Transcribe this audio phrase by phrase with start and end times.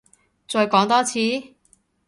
[0.47, 1.53] 再講多次？